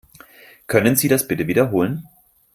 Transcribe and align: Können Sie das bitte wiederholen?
Können 0.65 0.95
Sie 0.95 1.09
das 1.09 1.27
bitte 1.27 1.45
wiederholen? 1.45 2.07